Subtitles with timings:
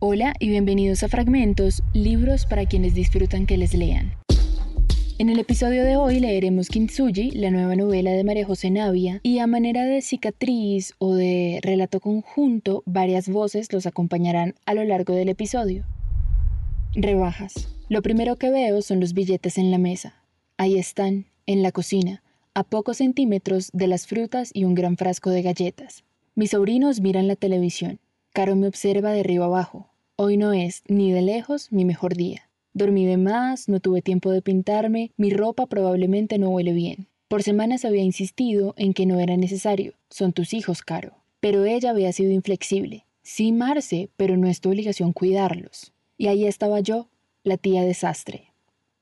[0.00, 4.12] Hola y bienvenidos a Fragmentos, libros para quienes disfrutan que les lean.
[5.18, 9.40] En el episodio de hoy leeremos Kintsugi, la nueva novela de María José Navia, y
[9.40, 15.14] a manera de cicatriz o de relato conjunto, varias voces los acompañarán a lo largo
[15.14, 15.84] del episodio.
[16.94, 17.68] Rebajas.
[17.88, 20.22] Lo primero que veo son los billetes en la mesa.
[20.58, 22.22] Ahí están, en la cocina,
[22.54, 26.04] a pocos centímetros de las frutas y un gran frasco de galletas.
[26.36, 27.98] Mis sobrinos miran la televisión.
[28.38, 29.88] Caro me observa de arriba abajo.
[30.14, 32.48] Hoy no es, ni de lejos, mi mejor día.
[32.72, 37.08] Dormí de más, no tuve tiempo de pintarme, mi ropa probablemente no huele bien.
[37.26, 39.94] Por semanas había insistido en que no era necesario.
[40.08, 41.16] Son tus hijos, Caro.
[41.40, 43.06] Pero ella había sido inflexible.
[43.24, 45.92] Sí, Marce, pero no es tu obligación cuidarlos.
[46.16, 47.08] Y ahí estaba yo,
[47.42, 48.52] la tía desastre.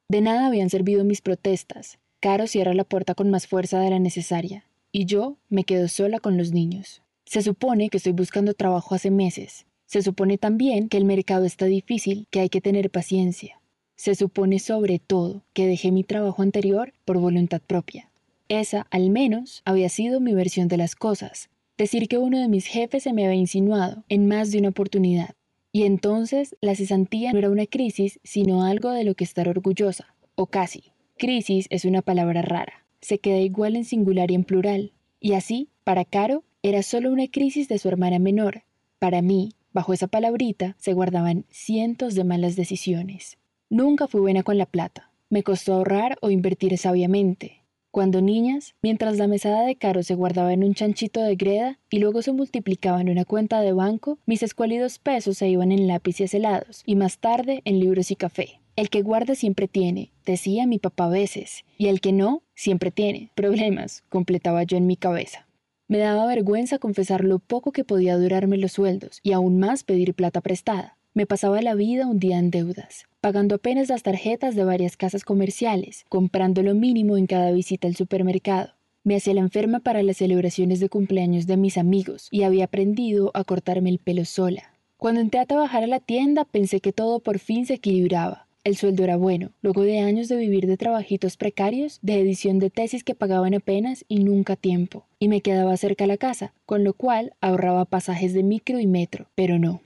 [0.09, 1.99] De nada habían servido mis protestas.
[2.21, 6.21] Caro cierra la puerta con más fuerza de la necesaria, y yo me quedo sola
[6.21, 7.03] con los niños.
[7.27, 9.67] Se supone que estoy buscando trabajo hace meses.
[9.87, 13.61] Se supone también que el mercado está difícil, que hay que tener paciencia.
[13.97, 18.11] Se supone sobre todo que dejé mi trabajo anterior por voluntad propia.
[18.49, 21.51] Esa, al menos, había sido mi versión de las cosas.
[21.77, 25.35] Decir que uno de mis jefes se me había insinuado en más de una oportunidad.
[25.73, 30.15] Y entonces la cesantía no era una crisis, sino algo de lo que estar orgullosa.
[30.37, 30.93] O casi.
[31.19, 32.87] Crisis es una palabra rara.
[33.01, 34.93] Se queda igual en singular y en plural.
[35.19, 38.65] Y así, para Caro, era solo una crisis de su hermana menor.
[38.99, 43.39] Para mí, bajo esa palabrita, se guardaban cientos de malas decisiones.
[43.71, 45.13] Nunca fui buena con la plata.
[45.31, 47.63] Me costó ahorrar o invertir sabiamente.
[47.93, 52.01] Cuando niñas, mientras la mesada de caro se guardaba en un chanchito de greda y
[52.01, 56.35] luego se multiplicaba en una cuenta de banco, mis escuálidos pesos se iban en lápices
[56.35, 58.61] helados y más tarde en libros y café.
[58.75, 62.91] El que guarda siempre tiene, decía mi papá a veces, y el que no, siempre
[62.91, 63.31] tiene.
[63.37, 65.46] Problemas, completaba yo en mi cabeza.
[65.89, 70.15] Me daba vergüenza confesar lo poco que podía durarme los sueldos y aún más pedir
[70.15, 70.97] plata prestada.
[71.15, 75.23] Me pasaba la vida un día en deudas, pagando apenas las tarjetas de varias casas
[75.23, 78.73] comerciales, comprando lo mínimo en cada visita al supermercado.
[79.05, 83.31] Me hacía la enferma para las celebraciones de cumpleaños de mis amigos y había aprendido
[83.35, 84.73] a cortarme el pelo sola.
[84.97, 88.77] Cuando entré a trabajar a la tienda pensé que todo por fin se equilibraba, el
[88.77, 93.05] sueldo era bueno, luego de años de vivir de trabajitos precarios, de edición de tesis
[93.05, 96.93] que pagaban apenas y nunca tiempo, y me quedaba cerca a la casa, con lo
[96.93, 99.83] cual ahorraba pasajes de micro y metro, pero no.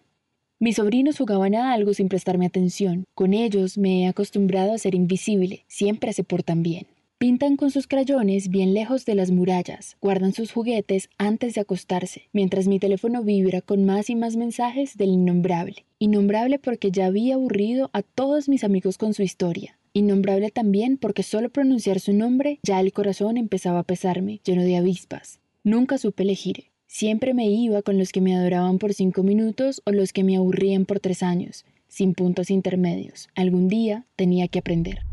[0.59, 3.05] Mis sobrinos jugaban a algo sin prestarme atención.
[3.15, 6.87] Con ellos me he acostumbrado a ser invisible, siempre se portan bien.
[7.23, 12.31] Pintan con sus crayones bien lejos de las murallas, guardan sus juguetes antes de acostarse,
[12.33, 15.85] mientras mi teléfono vibra con más y más mensajes del innombrable.
[15.99, 19.79] Innombrable porque ya había aburrido a todos mis amigos con su historia.
[19.93, 24.79] Innombrable también porque solo pronunciar su nombre ya el corazón empezaba a pesarme, lleno de
[24.79, 25.41] avispas.
[25.63, 26.69] Nunca supe elegir.
[26.87, 30.39] Siempre me iba con los que me adoraban por cinco minutos o los que me
[30.39, 33.29] aburrían por tres años, sin puntos intermedios.
[33.35, 35.10] Algún día tenía que aprender.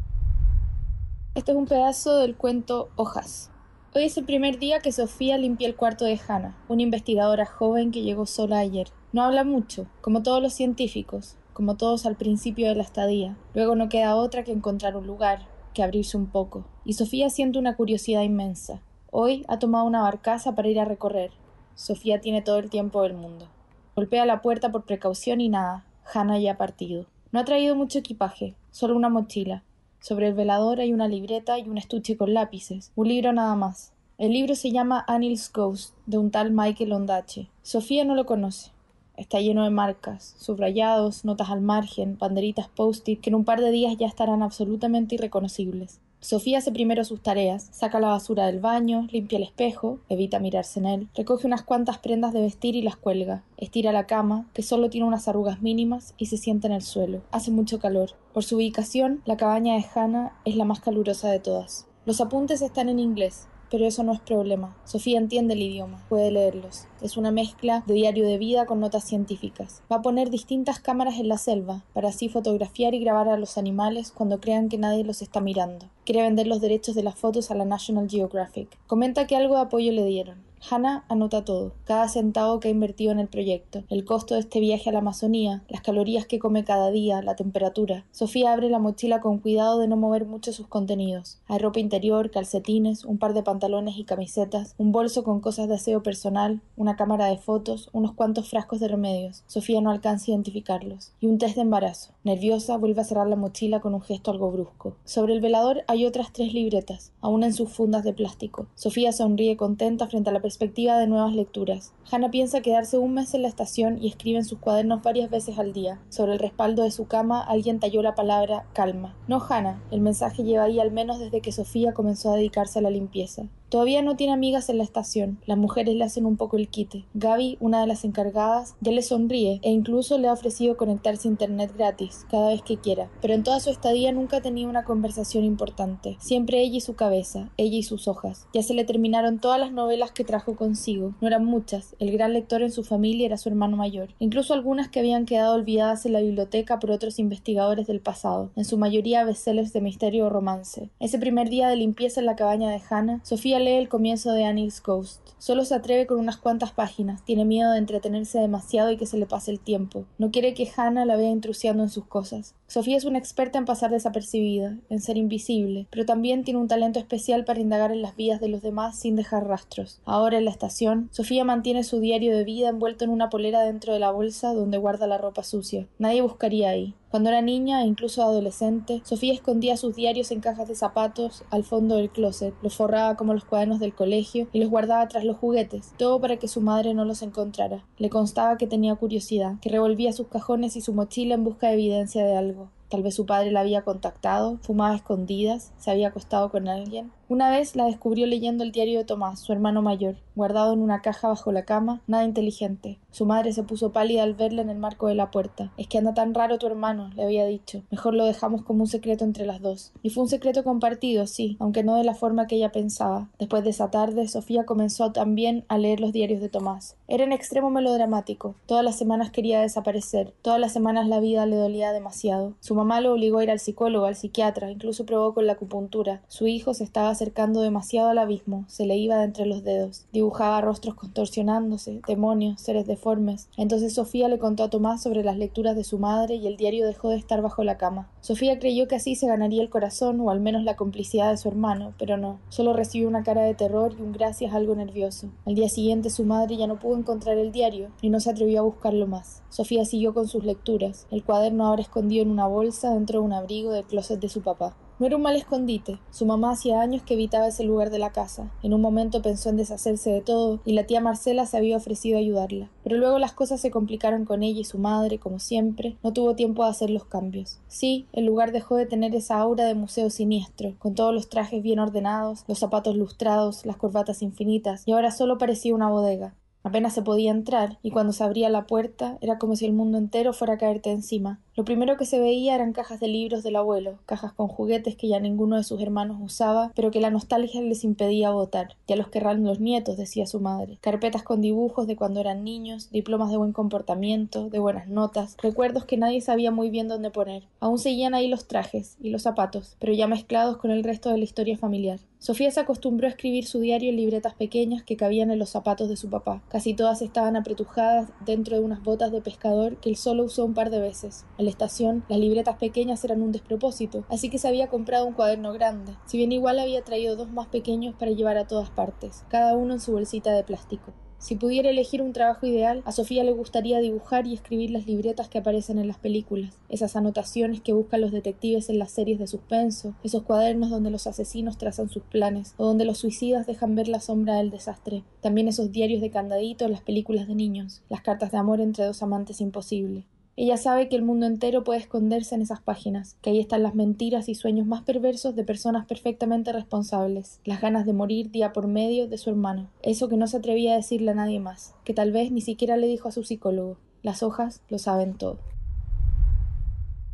[1.37, 3.51] Este es un pedazo del cuento Hojas.
[3.93, 7.91] Hoy es el primer día que Sofía limpia el cuarto de Hannah, una investigadora joven
[7.91, 8.87] que llegó sola ayer.
[9.13, 13.37] No habla mucho, como todos los científicos, como todos al principio de la estadía.
[13.53, 15.45] Luego no queda otra que encontrar un lugar,
[15.75, 16.65] que abrirse un poco.
[16.83, 18.81] Y Sofía siente una curiosidad inmensa.
[19.11, 21.29] Hoy ha tomado una barcaza para ir a recorrer.
[21.75, 23.47] Sofía tiene todo el tiempo del mundo.
[23.95, 25.85] Golpea la puerta por precaución y nada.
[26.11, 27.05] Hannah ya ha partido.
[27.31, 29.63] No ha traído mucho equipaje, solo una mochila,
[29.99, 32.91] sobre el velador hay una libreta y un estuche con lápices.
[32.95, 33.93] Un libro nada más.
[34.17, 37.49] El libro se llama Anil's Ghost, de un tal Michael Ondache.
[37.61, 38.71] Sofía no lo conoce.
[39.15, 43.71] Está lleno de marcas, subrayados, notas al margen, banderitas post-it que en un par de
[43.71, 45.99] días ya estarán absolutamente irreconocibles.
[46.27, 50.77] Sofía hace primero sus tareas, saca la basura del baño, limpia el espejo, evita mirarse
[50.81, 54.61] en él, recoge unas cuantas prendas de vestir y las cuelga, estira la cama, que
[54.61, 57.21] solo tiene unas arrugas mínimas, y se sienta en el suelo.
[57.31, 58.09] Hace mucho calor.
[58.33, 61.87] Por su ubicación, la cabaña de Hannah es la más calurosa de todas.
[62.05, 64.75] Los apuntes están en inglés, pero eso no es problema.
[64.85, 66.87] Sofía entiende el idioma, puede leerlos.
[67.01, 69.81] Es una mezcla de diario de vida con notas científicas.
[69.91, 73.57] Va a poner distintas cámaras en la selva, para así fotografiar y grabar a los
[73.57, 75.89] animales cuando crean que nadie los está mirando.
[76.05, 78.77] Quiere vender los derechos de las fotos a la National Geographic.
[78.87, 80.46] Comenta que algo de apoyo le dieron.
[80.69, 84.59] Hannah anota todo, cada centavo que ha invertido en el proyecto, el costo de este
[84.59, 88.05] viaje a la Amazonía, las calorías que come cada día, la temperatura.
[88.11, 91.39] Sofía abre la mochila con cuidado de no mover mucho sus contenidos.
[91.47, 95.75] Hay ropa interior, calcetines, un par de pantalones y camisetas, un bolso con cosas de
[95.75, 99.43] aseo personal, una cámara de fotos, unos cuantos frascos de remedios.
[99.47, 101.11] Sofía no alcanza a identificarlos.
[101.19, 102.13] Y un test de embarazo.
[102.23, 104.95] Nerviosa, vuelve a cerrar la mochila con un gesto algo brusco.
[105.05, 108.67] Sobre el velador hay otras tres libretas, aún en sus fundas de plástico.
[108.75, 111.91] Sofía sonríe contenta frente a la perspectiva de nuevas lecturas.
[112.09, 115.59] Hannah piensa quedarse un mes en la estación y escribe en sus cuadernos varias veces
[115.59, 115.99] al día.
[116.07, 119.13] Sobre el respaldo de su cama alguien talló la palabra calma.
[119.27, 122.81] No Hannah, el mensaje lleva ahí al menos desde que Sofía comenzó a dedicarse a
[122.81, 123.49] la limpieza.
[123.69, 125.39] Todavía no tiene amigas en la estación.
[125.45, 127.03] Las mujeres le hacen un poco el quite.
[127.15, 131.31] Gaby, una de las encargadas, ya le sonríe e incluso le ha ofrecido conectarse a
[131.31, 133.09] internet gratis cada vez que quiera.
[133.21, 136.15] Pero en toda su estadía nunca tenía una conversación importante.
[136.19, 138.47] Siempre ella y su cabeza, ella y sus hojas.
[138.53, 141.15] Ya se le terminaron todas las novelas que trajo consigo.
[141.19, 141.95] No eran muchas.
[141.99, 144.09] El gran lector en su familia era su hermano mayor.
[144.19, 148.51] Incluso algunas que habían quedado olvidadas en la biblioteca por otros investigadores del pasado.
[148.55, 150.89] En su mayoría bestsellers de misterio o romance.
[151.01, 154.45] Ese primer día de limpieza en la cabaña de Hannah, Sofía lee el comienzo de
[154.45, 155.21] Annie's Ghost.
[155.39, 159.17] Solo se atreve con unas cuantas páginas, tiene miedo de entretenerse demasiado y que se
[159.17, 160.05] le pase el tiempo.
[160.17, 162.55] No quiere que Hannah la vea intrusiando en sus cosas.
[162.67, 166.99] Sofía es una experta en pasar desapercibida, en ser invisible, pero también tiene un talento
[166.99, 170.01] especial para indagar en las vidas de los demás sin dejar rastros.
[170.05, 173.93] Ahora en la estación, Sofía mantiene su diario de vida envuelto en una polera dentro
[173.93, 175.87] de la bolsa donde guarda la ropa sucia.
[175.99, 176.93] Nadie buscaría ahí.
[177.09, 181.63] Cuando era niña e incluso adolescente, Sofía escondía sus diarios en cajas de zapatos al
[181.63, 185.37] fondo del closet, los forraba como los cuadernos del colegio y los guardaba tras los
[185.37, 187.85] juguetes, todo para que su madre no los encontrara.
[187.97, 191.73] Le constaba que tenía curiosidad, que revolvía sus cajones y su mochila en busca de
[191.73, 192.71] evidencia de algo.
[192.89, 197.11] Tal vez su padre la había contactado, fumaba escondidas, se había acostado con alguien.
[197.29, 201.01] Una vez la descubrió leyendo el diario de Tomás, su hermano mayor, guardado en una
[201.01, 202.99] caja bajo la cama, nada inteligente.
[203.11, 205.73] Su madre se puso pálida al verla en el marco de la puerta.
[205.75, 207.83] Es que anda tan raro tu hermano, le había dicho.
[207.91, 209.91] Mejor lo dejamos como un secreto entre las dos.
[210.03, 213.27] Y fue un secreto compartido, sí, aunque no de la forma que ella pensaba.
[213.39, 216.95] Después de esa tarde, Sofía comenzó también a leer los diarios de Tomás.
[217.09, 218.55] Era en extremo melodramático.
[218.67, 220.33] Todas las semanas quería desaparecer.
[220.41, 222.53] Todas las semanas la vida le dolía demasiado.
[222.61, 226.21] Su mamá lo obligó a ir al psicólogo, al psiquiatra, incluso probó con la acupuntura.
[226.29, 230.05] Su hijo se estaba acercando demasiado al abismo, se le iba de entre los dedos.
[230.13, 233.49] Dibujaba rostros contorsionándose, demonios, seres deformes.
[233.57, 236.85] Entonces Sofía le contó a Tomás sobre las lecturas de su madre y el diario
[236.85, 238.07] dejó de estar bajo la cama.
[238.21, 241.47] Sofía creyó que así se ganaría el corazón o al menos la complicidad de su
[241.47, 242.39] hermano, pero no.
[242.49, 245.29] Solo recibió una cara de terror y un gracias algo nervioso.
[245.45, 248.59] Al día siguiente su madre ya no pudo encontrar el diario y no se atrevió
[248.59, 249.41] a buscarlo más.
[249.49, 253.33] Sofía siguió con sus lecturas, el cuaderno ahora escondido en una bolsa dentro de un
[253.33, 254.75] abrigo del closet de su papá.
[254.99, 255.99] No era un mal escondite.
[256.09, 258.51] Su mamá hacía años que evitaba ese lugar de la casa.
[258.63, 262.17] En un momento pensó en deshacerse de todo y la tía Marcela se había ofrecido
[262.17, 262.71] a ayudarla.
[262.83, 266.35] Pero luego las cosas se complicaron con ella y su madre, como siempre, no tuvo
[266.35, 267.59] tiempo de hacer los cambios.
[267.67, 271.61] Sí, el lugar dejó de tener esa aura de museo siniestro, con todos los trajes
[271.61, 276.33] bien ordenados, los zapatos lustrados, las corbatas infinitas, y ahora solo parecía una bodega.
[276.63, 279.97] Apenas se podía entrar, y cuando se abría la puerta era como si el mundo
[279.97, 281.39] entero fuera a caerte encima.
[281.57, 285.07] Lo primero que se veía eran cajas de libros del abuelo, cajas con juguetes que
[285.07, 288.75] ya ninguno de sus hermanos usaba, pero que la nostalgia les impedía botar.
[288.87, 290.77] Ya los querrán los nietos, decía su madre.
[290.81, 295.85] Carpetas con dibujos de cuando eran niños, diplomas de buen comportamiento, de buenas notas, recuerdos
[295.85, 297.47] que nadie sabía muy bien dónde poner.
[297.59, 301.17] Aún seguían ahí los trajes y los zapatos, pero ya mezclados con el resto de
[301.17, 301.99] la historia familiar.
[302.19, 305.87] Sofía se acostumbró a escribir su diario en libretas pequeñas que cabían en los zapatos
[305.87, 306.41] de su papá.
[306.49, 310.55] Casi todas estaban apretujadas dentro de unas botas de pescador que él solo usó un
[310.55, 311.25] par de veces.
[311.47, 315.53] La estación, las libretas pequeñas eran un despropósito, así que se había comprado un cuaderno
[315.53, 315.93] grande.
[316.05, 319.73] Si bien igual había traído dos más pequeños para llevar a todas partes, cada uno
[319.73, 320.91] en su bolsita de plástico.
[321.19, 325.29] Si pudiera elegir un trabajo ideal, a Sofía le gustaría dibujar y escribir las libretas
[325.29, 329.25] que aparecen en las películas, esas anotaciones que buscan los detectives en las series de
[329.25, 333.87] suspenso, esos cuadernos donde los asesinos trazan sus planes o donde los suicidas dejan ver
[333.87, 338.01] la sombra del desastre, también esos diarios de candadito en las películas de niños, las
[338.01, 340.05] cartas de amor entre dos amantes imposible.
[340.39, 343.73] Ella sabe que el mundo entero puede esconderse en esas páginas, que ahí están las
[343.73, 348.67] mentiras y sueños más perversos de personas perfectamente responsables, las ganas de morir día por
[348.67, 351.95] medio de su hermano, eso que no se atrevía a decirle a nadie más, que
[351.95, 353.77] tal vez ni siquiera le dijo a su psicólogo.
[354.03, 355.39] Las hojas lo saben todo.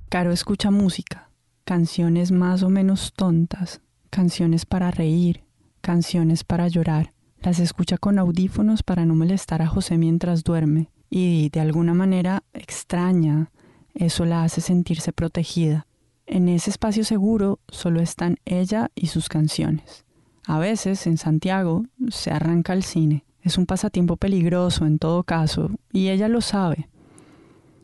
[0.10, 1.30] Caro escucha música,
[1.64, 5.46] canciones más o menos tontas, canciones para reír,
[5.80, 7.14] canciones para llorar.
[7.40, 12.42] Las escucha con audífonos para no molestar a José mientras duerme y de alguna manera
[12.54, 13.52] extraña,
[13.94, 15.86] eso la hace sentirse protegida.
[16.26, 20.06] En ese espacio seguro solo están ella y sus canciones.
[20.48, 23.26] A veces, en Santiago, se arranca el cine.
[23.44, 26.90] Es un pasatiempo peligroso en todo caso, y ella lo sabe.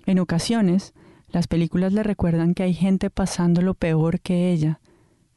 [0.08, 0.96] En ocasiones,
[1.28, 4.80] las películas le recuerdan que hay gente pasando lo peor que ella,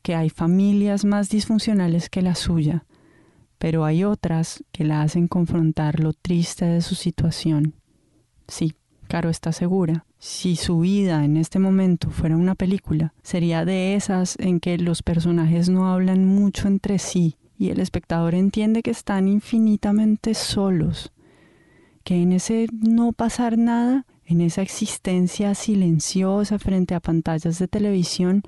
[0.00, 2.87] que hay familias más disfuncionales que la suya,
[3.58, 7.75] pero hay otras que la hacen confrontar lo triste de su situación.
[8.52, 8.75] Sí,
[9.09, 10.04] Caro está segura.
[10.18, 15.02] Si su vida en este momento fuera una película, sería de esas en que los
[15.02, 21.12] personajes no hablan mucho entre sí y el espectador entiende que están infinitamente solos,
[22.04, 28.42] que en ese no pasar nada, en esa existencia silenciosa frente a pantallas de televisión,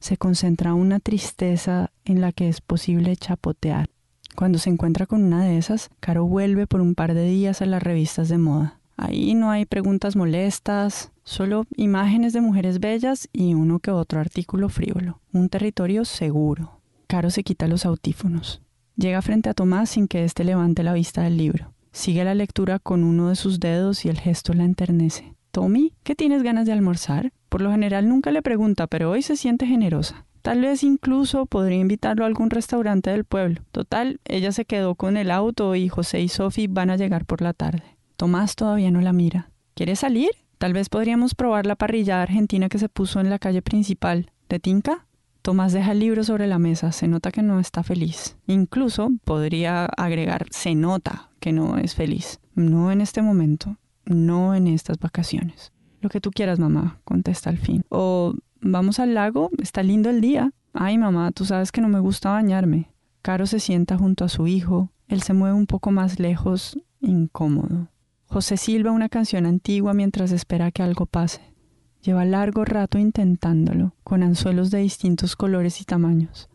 [0.00, 3.88] se concentra una tristeza en la que es posible chapotear.
[4.34, 7.66] Cuando se encuentra con una de esas, Caro vuelve por un par de días a
[7.66, 8.80] las revistas de moda.
[8.96, 14.68] Ahí no hay preguntas molestas, solo imágenes de mujeres bellas y uno que otro artículo
[14.68, 15.20] frívolo.
[15.32, 16.80] Un territorio seguro.
[17.06, 18.62] Caro se quita los autífonos.
[18.96, 21.72] Llega frente a Tomás sin que éste levante la vista del libro.
[21.90, 25.34] Sigue la lectura con uno de sus dedos y el gesto la enternece.
[25.50, 27.32] Tommy, ¿qué tienes ganas de almorzar?
[27.48, 30.26] Por lo general nunca le pregunta, pero hoy se siente generosa.
[30.42, 33.62] Tal vez incluso podría invitarlo a algún restaurante del pueblo.
[33.70, 37.40] Total, ella se quedó con el auto y José y Sophie van a llegar por
[37.40, 37.93] la tarde.
[38.16, 39.50] Tomás todavía no la mira.
[39.74, 40.30] ¿Quieres salir?
[40.58, 44.30] Tal vez podríamos probar la parrilla argentina que se puso en la calle principal.
[44.48, 45.06] ¿De Tinca?
[45.42, 48.38] Tomás deja el libro sobre la mesa, se nota que no está feliz.
[48.46, 52.40] Incluso podría agregar, se nota que no es feliz.
[52.54, 55.72] No en este momento, no en estas vacaciones.
[56.00, 57.82] Lo que tú quieras, mamá, contesta al fin.
[57.90, 60.52] O vamos al lago, está lindo el día.
[60.72, 62.90] Ay, mamá, tú sabes que no me gusta bañarme.
[63.20, 64.90] Caro se sienta junto a su hijo.
[65.08, 67.88] Él se mueve un poco más lejos, incómodo.
[68.34, 71.40] José silba una canción antigua mientras espera que algo pase.
[72.02, 76.50] Lleva largo rato intentándolo, con anzuelos de distintos colores y tamaños.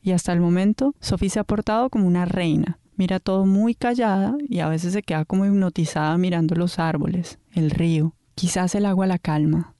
[0.00, 2.78] Y hasta el momento, Sophie se ha portado como una reina.
[2.96, 7.70] Mira todo muy callada y a veces se queda como hipnotizada mirando los árboles, el
[7.70, 9.74] río, quizás el agua la calma.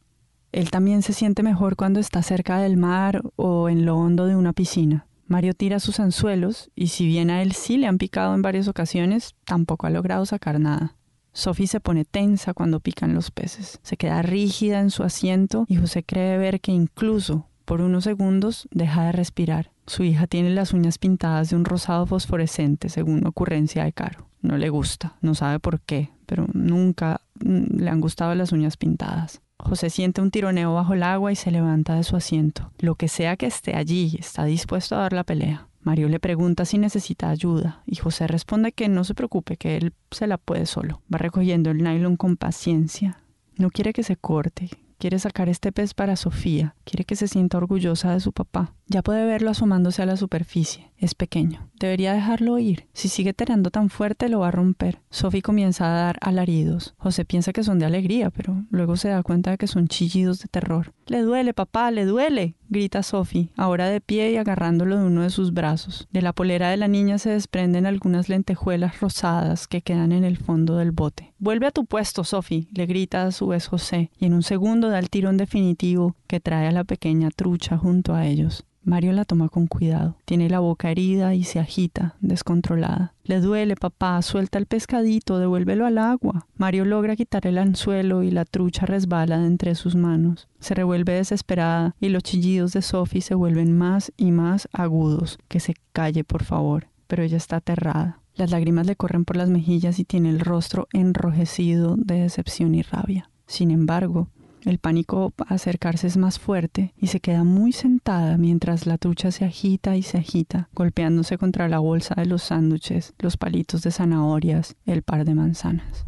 [0.53, 4.37] Él también se siente mejor cuando está cerca del mar o en lo hondo de
[4.37, 5.07] una piscina.
[5.29, 8.69] Mario tira sus anzuelos y si bien a él sí le han picado en varias
[8.69, 10.95] ocasiones, tampoco ha logrado sacar nada.
[11.33, 13.81] Sophie se pone tensa cuando pican los peces.
[13.83, 18.69] Se queda rígida en su asiento y José cree ver que incluso por unos segundos
[18.71, 19.71] deja de respirar.
[19.87, 24.29] Su hija tiene las uñas pintadas de un rosado fosforescente, según ocurrencia de Caro.
[24.41, 28.77] No le gusta, no sabe por qué, pero nunca mm, le han gustado las uñas
[28.77, 29.41] pintadas.
[29.59, 32.73] José siente un tironeo bajo el agua y se levanta de su asiento.
[32.79, 35.69] Lo que sea que esté allí está dispuesto a dar la pelea.
[35.83, 39.93] Mario le pregunta si necesita ayuda y José responde que no se preocupe, que él
[40.11, 41.03] se la puede solo.
[41.13, 43.19] Va recogiendo el nylon con paciencia.
[43.57, 44.71] No quiere que se corte,
[45.03, 48.73] quiere sacar este pez para Sofía, quiere que se sienta orgullosa de su papá.
[48.87, 50.93] Ya puede verlo asomándose a la superficie.
[50.97, 51.69] Es pequeño.
[51.81, 52.87] Debería dejarlo ir.
[52.93, 55.01] Si sigue tirando tan fuerte lo va a romper.
[55.11, 56.95] Sophie comienza a dar alaridos.
[56.99, 60.39] José piensa que son de alegría, pero luego se da cuenta de que son chillidos
[60.39, 60.93] de terror.
[61.07, 65.31] Le duele, papá, le duele, grita Sophie, ahora de pie y agarrándolo de uno de
[65.31, 66.09] sus brazos.
[66.11, 70.39] De la polera de la niña se desprenden algunas lentejuelas rosadas que quedan en el
[70.39, 71.33] fondo del bote.
[71.39, 74.89] Vuelve a tu puesto, Sophie, le grita a su vez José, y en un segundo
[74.89, 78.65] da el tirón definitivo que trae a la pequeña trucha junto a ellos.
[78.85, 80.17] Mario la toma con cuidado.
[80.25, 83.15] Tiene la boca herida y se agita, descontrolada.
[83.25, 86.47] Le duele, papá, suelta el pescadito, devuélvelo al agua.
[86.57, 90.49] Mario logra quitar el anzuelo y la trucha resbala de entre sus manos.
[90.59, 95.39] Se revuelve desesperada y los chillidos de Sophie se vuelven más y más agudos.
[95.49, 96.89] Que se calle, por favor.
[97.07, 98.21] Pero ella está aterrada.
[98.35, 102.83] Las lágrimas le corren por las mejillas y tiene el rostro enrojecido de decepción y
[102.83, 103.31] rabia.
[103.47, 104.29] Sin embargo,
[104.65, 109.45] el pánico acercarse es más fuerte y se queda muy sentada mientras la trucha se
[109.45, 114.77] agita y se agita, golpeándose contra la bolsa de los sándwiches, los palitos de zanahorias,
[114.87, 116.07] el par de manzanas.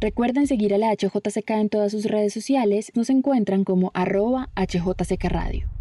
[0.00, 4.48] Recuerden seguir a la HJCK en todas sus redes sociales, nos encuentran como arroba
[5.28, 5.79] Radio.